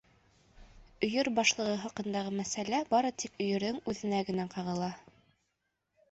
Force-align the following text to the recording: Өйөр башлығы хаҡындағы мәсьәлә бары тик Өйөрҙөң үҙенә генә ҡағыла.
Өйөр 1.07 1.27
башлығы 1.39 1.75
хаҡындағы 1.81 2.31
мәсьәлә 2.37 2.79
бары 2.93 3.11
тик 3.23 3.37
Өйөрҙөң 3.45 3.77
үҙенә 3.93 4.23
генә 4.31 4.47
ҡағыла. 4.55 4.89